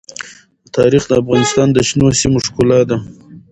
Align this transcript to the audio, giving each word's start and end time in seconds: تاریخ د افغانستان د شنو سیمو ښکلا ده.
تاریخ 0.75 1.03
د 1.07 1.11
افغانستان 1.21 1.67
د 1.73 1.77
شنو 1.87 2.07
سیمو 2.19 2.39
ښکلا 2.45 2.79
ده. 2.89 2.97